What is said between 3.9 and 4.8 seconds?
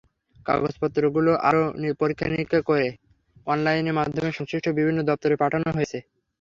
মাধ্যমে সংশ্লিষ্ট